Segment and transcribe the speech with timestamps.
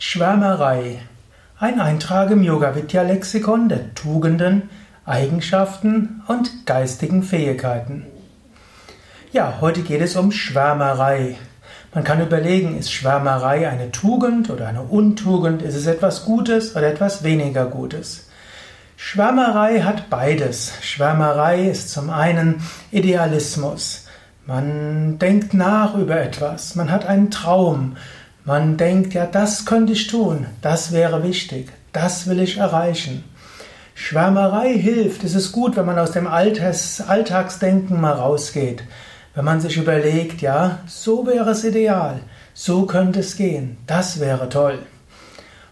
[0.00, 1.00] Schwärmerei.
[1.58, 4.70] Ein Eintrag im Yoga Vidya Lexikon der Tugenden,
[5.04, 8.06] Eigenschaften und geistigen Fähigkeiten.
[9.32, 11.36] Ja, heute geht es um Schwärmerei.
[11.92, 15.62] Man kann überlegen, ist Schwärmerei eine Tugend oder eine Untugend?
[15.62, 18.28] Ist es etwas Gutes oder etwas weniger Gutes?
[18.96, 20.74] Schwärmerei hat beides.
[20.80, 22.62] Schwärmerei ist zum einen
[22.92, 24.06] Idealismus.
[24.48, 27.96] Man denkt nach über etwas, man hat einen Traum,
[28.48, 33.22] man denkt, ja, das könnte ich tun, das wäre wichtig, das will ich erreichen.
[33.94, 38.84] Schwärmerei hilft, es ist gut, wenn man aus dem Alltags Alltagsdenken mal rausgeht,
[39.34, 42.20] wenn man sich überlegt, ja, so wäre es ideal,
[42.54, 44.78] so könnte es gehen, das wäre toll.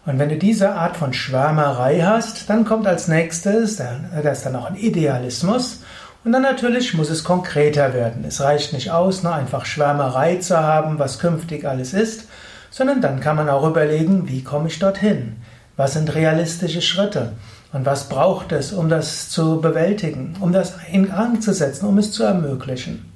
[0.05, 4.57] Und wenn du diese Art von Schwärmerei hast, dann kommt als nächstes, das ist dann
[4.57, 5.81] auch ein Idealismus,
[6.27, 8.25] und dann natürlich muss es konkreter werden.
[8.27, 12.27] Es reicht nicht aus, nur einfach Schwärmerei zu haben, was künftig alles ist,
[12.77, 15.37] sondern dann kann man auch überlegen, wie komme ich dorthin?
[15.79, 17.33] Was sind realistische Schritte?
[17.73, 21.97] Und was braucht es, um das zu bewältigen, um das in Gang zu setzen, um
[21.97, 23.11] es zu ermöglichen?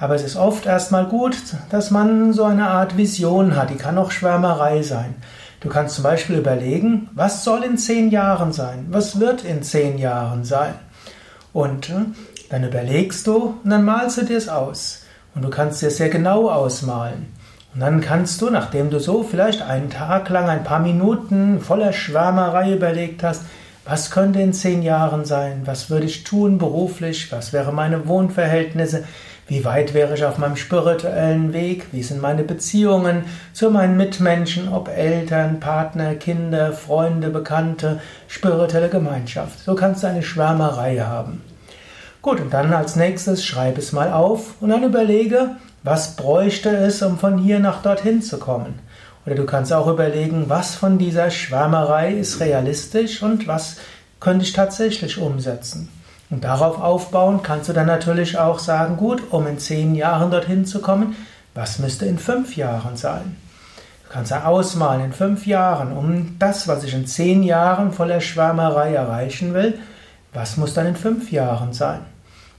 [0.00, 1.36] Aber es ist oft erstmal gut,
[1.70, 5.14] dass man so eine Art Vision hat, die kann auch Schwärmerei sein.
[5.60, 8.86] Du kannst zum Beispiel überlegen, was soll in zehn Jahren sein?
[8.90, 10.74] Was wird in zehn Jahren sein?
[11.52, 12.04] Und äh,
[12.50, 15.04] dann überlegst du und dann malst du dir es aus.
[15.36, 17.37] Und du kannst dir sehr genau ausmalen.
[17.74, 21.92] Und dann kannst du, nachdem du so vielleicht einen Tag lang, ein paar Minuten voller
[21.92, 23.42] Schwärmerei überlegt hast,
[23.84, 25.62] was könnte in zehn Jahren sein?
[25.64, 27.32] Was würde ich tun beruflich?
[27.32, 29.04] Was wären meine Wohnverhältnisse?
[29.46, 31.86] Wie weit wäre ich auf meinem spirituellen Weg?
[31.92, 39.60] Wie sind meine Beziehungen zu meinen Mitmenschen, ob Eltern, Partner, Kinder, Freunde, Bekannte, spirituelle Gemeinschaft?
[39.60, 41.40] So kannst du eine Schwärmerei haben.
[42.20, 47.02] Gut, und dann als nächstes schreib es mal auf und dann überlege, was bräuchte es,
[47.02, 48.78] um von hier nach dorthin zu kommen.
[49.26, 53.76] Oder du kannst auch überlegen, was von dieser Schwärmerei ist realistisch und was
[54.20, 55.88] könnte ich tatsächlich umsetzen.
[56.30, 60.66] Und darauf aufbauen kannst du dann natürlich auch sagen, gut, um in zehn Jahren dorthin
[60.66, 61.16] zu kommen,
[61.54, 63.36] was müsste in fünf Jahren sein?
[64.04, 68.20] Du kannst ja ausmalen, in fünf Jahren, um das, was ich in zehn Jahren voller
[68.20, 69.78] Schwärmerei erreichen will,
[70.32, 72.00] was muss dann in fünf Jahren sein?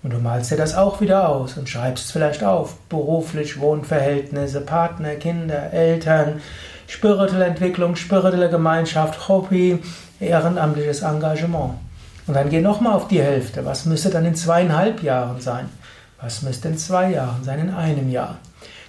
[0.01, 2.77] Und du malst dir das auch wieder aus und schreibst vielleicht auf.
[2.87, 6.41] Beruflich, Wohnverhältnisse, Partner, Kinder, Eltern,
[6.87, 9.79] spirituelle Entwicklung, spirituelle Gemeinschaft, Hobby,
[10.19, 11.73] ehrenamtliches Engagement.
[12.27, 13.65] Und dann geh nochmal auf die Hälfte.
[13.65, 15.69] Was müsste dann in zweieinhalb Jahren sein?
[16.21, 18.37] Was müsste in zwei Jahren sein, in einem Jahr?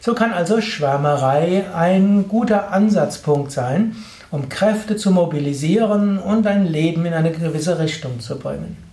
[0.00, 3.96] So kann also Schwärmerei ein guter Ansatzpunkt sein,
[4.30, 8.89] um Kräfte zu mobilisieren und ein Leben in eine gewisse Richtung zu bringen.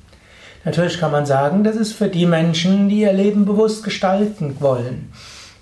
[0.66, 5.12] Natürlich kann man sagen, das ist für die Menschen, die ihr Leben bewusst gestalten wollen.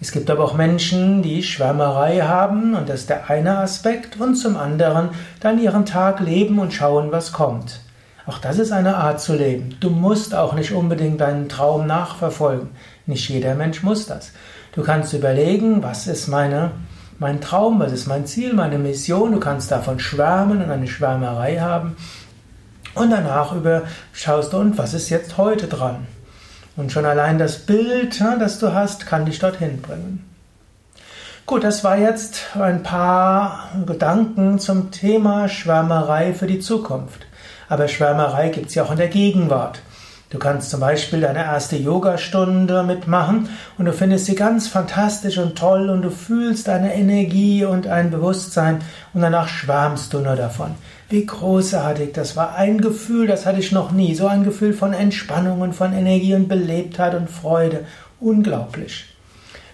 [0.01, 4.35] Es gibt aber auch Menschen, die Schwärmerei haben und das ist der eine Aspekt und
[4.35, 7.79] zum anderen dann ihren Tag leben und schauen, was kommt.
[8.27, 9.77] Auch das ist eine Art zu leben.
[9.79, 12.69] Du musst auch nicht unbedingt deinen Traum nachverfolgen.
[13.05, 14.31] Nicht jeder Mensch muss das.
[14.73, 16.71] Du kannst überlegen, was ist meine
[17.17, 19.31] mein Traum, was ist mein Ziel, meine Mission.
[19.31, 21.95] Du kannst davon schwärmen und eine Schwärmerei haben.
[22.95, 23.83] Und danach über
[24.13, 26.07] schaust du, und was ist jetzt heute dran?
[26.77, 30.29] Und schon allein das Bild, das du hast, kann dich dorthin bringen.
[31.45, 37.27] Gut, das war jetzt ein paar Gedanken zum Thema Schwärmerei für die Zukunft.
[37.69, 39.79] Aber Schwärmerei gibt es ja auch in der Gegenwart.
[40.31, 45.55] Du kannst zum Beispiel deine erste Yogastunde mitmachen und du findest sie ganz fantastisch und
[45.55, 48.81] toll und du fühlst eine Energie und ein Bewusstsein
[49.13, 50.75] und danach schwärmst du nur davon.
[51.07, 54.15] Wie großartig, das war ein Gefühl, das hatte ich noch nie.
[54.15, 57.85] So ein Gefühl von Entspannung und von Energie und Belebtheit und Freude.
[58.19, 59.05] Unglaublich.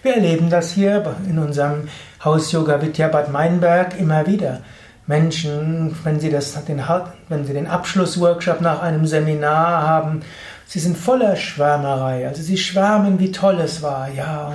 [0.02, 1.88] Wir erleben das hier in unserem
[2.22, 4.60] Haus Yoga Vidya Bad Meinberg immer wieder.
[5.06, 6.82] Menschen, wenn sie, das, den,
[7.28, 10.20] wenn sie den Abschlussworkshop nach einem Seminar haben,
[10.66, 12.28] sie sind voller Schwärmerei.
[12.28, 14.08] Also sie schwärmen, wie toll es war.
[14.10, 14.54] Ja,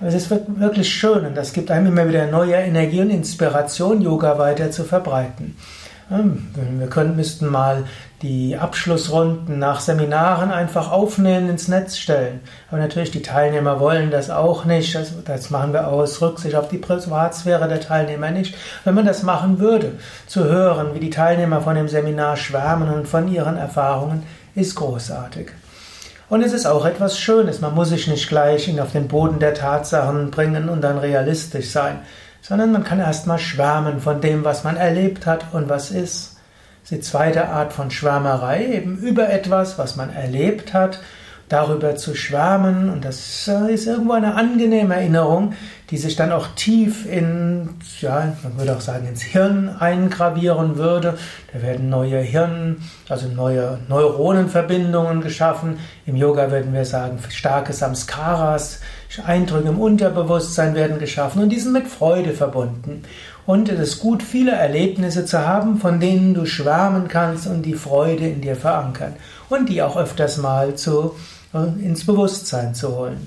[0.00, 4.38] es ist wirklich schön und das gibt einem immer wieder neue Energie und Inspiration, Yoga
[4.38, 5.56] weiter zu verbreiten.
[6.08, 7.84] Wir können, müssten mal
[8.20, 12.40] die Abschlussrunden nach Seminaren einfach aufnehmen, ins Netz stellen.
[12.68, 14.94] Aber natürlich, die Teilnehmer wollen das auch nicht.
[14.94, 18.54] Das, das machen wir aus Rücksicht auf die Privatsphäre der Teilnehmer nicht.
[18.84, 19.92] Wenn man das machen würde,
[20.26, 24.24] zu hören, wie die Teilnehmer von dem Seminar schwärmen und von ihren Erfahrungen,
[24.54, 25.52] ist großartig.
[26.28, 27.60] Und es ist auch etwas Schönes.
[27.60, 32.00] Man muss sich nicht gleich auf den Boden der Tatsachen bringen und dann realistisch sein
[32.46, 36.36] sondern man kann erstmal schwärmen von dem, was man erlebt hat und was ist.
[36.82, 41.00] Das ist die zweite Art von Schwärmerei, eben über etwas, was man erlebt hat,
[41.48, 45.54] darüber zu schwärmen und das ist irgendwo eine angenehme Erinnerung,
[45.90, 47.70] die sich dann auch tief in,
[48.00, 51.16] ja, man würde auch sagen, ins Hirn eingravieren würde.
[51.52, 55.78] Da werden neue Hirn, also neue Neuronenverbindungen geschaffen.
[56.04, 58.80] Im Yoga würden wir sagen, starke Samskaras,
[59.24, 63.02] Eindrücke im Unterbewusstsein werden geschaffen und die sind mit Freude verbunden.
[63.46, 67.74] Und es ist gut, viele Erlebnisse zu haben, von denen du schwärmen kannst und die
[67.74, 69.14] Freude in dir verankern
[69.48, 71.14] und die auch öfters mal zu,
[71.52, 73.26] äh, ins Bewusstsein zu holen.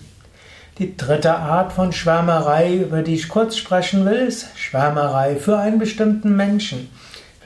[0.79, 5.79] Die dritte Art von Schwärmerei, über die ich kurz sprechen will, ist Schwärmerei für einen
[5.79, 6.89] bestimmten Menschen.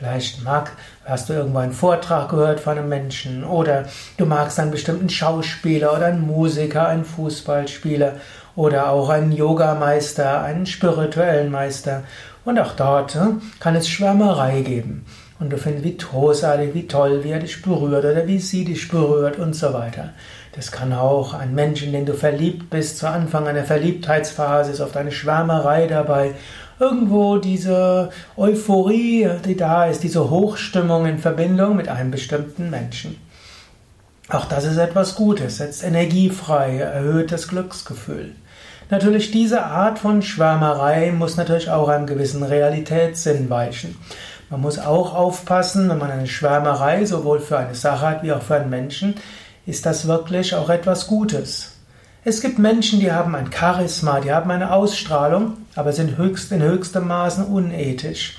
[0.02, 0.72] Vielleicht mag,
[1.06, 3.86] hast du irgendwo einen Vortrag gehört von einem Menschen oder
[4.18, 8.14] du magst einen bestimmten Schauspieler oder einen Musiker, einen Fußballspieler
[8.56, 12.02] oder auch einen Yogameister, einen spirituellen Meister.
[12.46, 13.28] Und auch dort äh,
[13.60, 15.06] kann es Schwärmerei geben.
[15.40, 18.88] Und du findest, wie großartig, wie toll, wie er dich berührt oder wie sie dich
[18.88, 20.14] berührt und so weiter.
[20.54, 24.82] Das kann auch ein Mensch, in den du verliebt bist, zu Anfang einer Verliebtheitsphase ist
[24.82, 26.34] oft eine Schwärmerei dabei.
[26.82, 33.18] Irgendwo diese Euphorie, die da ist, diese Hochstimmung in Verbindung mit einem bestimmten Menschen.
[34.30, 38.32] Auch das ist etwas Gutes, setzt Energie frei, erhöht das Glücksgefühl.
[38.90, 43.96] Natürlich diese Art von Schwärmerei muss natürlich auch einem gewissen Realitätssinn weichen.
[44.50, 48.42] Man muss auch aufpassen, wenn man eine Schwärmerei sowohl für eine Sache hat wie auch
[48.42, 49.14] für einen Menschen,
[49.68, 51.81] ist das wirklich auch etwas Gutes?
[52.24, 56.62] Es gibt Menschen, die haben ein Charisma, die haben eine Ausstrahlung, aber sind höchst, in
[56.62, 58.38] höchstem Maßen unethisch.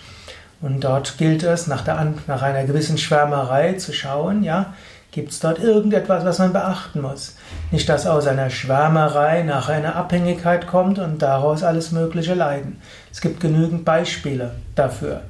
[0.60, 4.74] Und dort gilt es, nach, der, nach einer gewissen Schwärmerei zu schauen, ja,
[5.10, 7.36] gibt es dort irgendetwas, was man beachten muss.
[7.72, 12.80] Nicht, dass aus einer Schwärmerei nach einer Abhängigkeit kommt und daraus alles Mögliche leiden.
[13.10, 15.22] Es gibt genügend Beispiele dafür.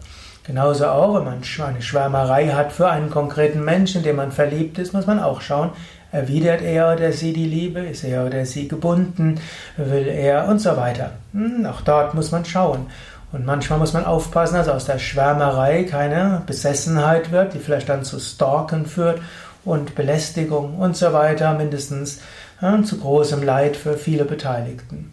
[0.44, 4.78] Genauso auch, wenn man eine Schwärmerei hat für einen konkreten Menschen, in den man verliebt
[4.78, 5.70] ist, muss man auch schauen,
[6.12, 9.40] erwidert er oder sie die Liebe, ist er oder sie gebunden,
[9.76, 11.12] will er und so weiter.
[11.32, 12.86] Hm, auch dort muss man schauen.
[13.32, 18.04] Und manchmal muss man aufpassen, dass aus der Schwärmerei keine Besessenheit wird, die vielleicht dann
[18.04, 19.20] zu Stalken führt
[19.64, 22.20] und Belästigung und so weiter, mindestens
[22.60, 25.10] ja, zu großem Leid für viele Beteiligten.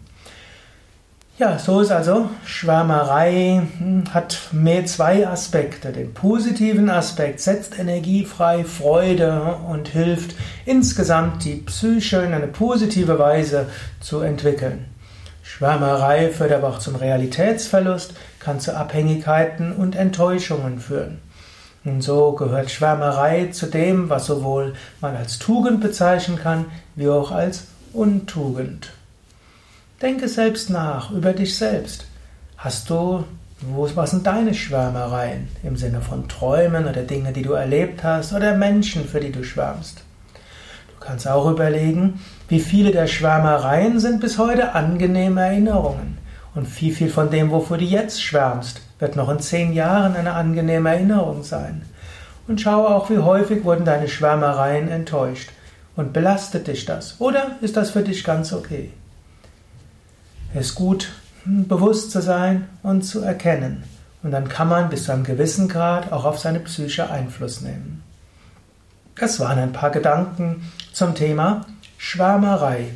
[1.40, 5.90] Ja, so ist also Schwärmerei hm, hat mehr zwei Aspekte.
[5.90, 13.18] Den positiven Aspekt setzt Energie frei, Freude und hilft insgesamt die Psyche in eine positive
[13.18, 13.70] Weise
[14.00, 14.84] zu entwickeln.
[15.42, 21.22] Schwärmerei führt aber auch zum Realitätsverlust, kann zu Abhängigkeiten und Enttäuschungen führen.
[21.86, 26.66] Und so gehört Schwärmerei zu dem, was sowohl man als Tugend bezeichnen kann,
[26.96, 27.64] wie auch als
[27.94, 28.92] Untugend.
[30.02, 32.06] Denke selbst nach über dich selbst.
[32.56, 33.22] Hast du,
[33.60, 38.56] was sind deine Schwärmereien im Sinne von Träumen oder Dinge, die du erlebt hast oder
[38.56, 40.02] Menschen, für die du schwärmst?
[40.88, 42.18] Du kannst auch überlegen,
[42.48, 46.16] wie viele der Schwärmereien sind bis heute angenehme Erinnerungen
[46.54, 50.32] und wie viel von dem, wofür du jetzt schwärmst, wird noch in zehn Jahren eine
[50.32, 51.82] angenehme Erinnerung sein.
[52.48, 55.50] Und schau auch, wie häufig wurden deine Schwärmereien enttäuscht.
[55.94, 57.16] Und belastet dich das?
[57.20, 58.92] Oder ist das für dich ganz okay?
[60.52, 61.12] Es ist gut,
[61.44, 63.84] hm, bewusst zu sein und zu erkennen.
[64.22, 68.02] Und dann kann man bis zu einem gewissen Grad auch auf seine Psyche Einfluss nehmen.
[69.14, 71.66] Das waren ein paar Gedanken zum Thema
[71.98, 72.86] Schwärmerei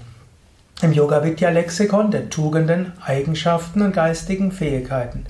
[0.83, 5.27] im Yoga Vidya Lexikon der Tugenden, Eigenschaften und geistigen Fähigkeiten.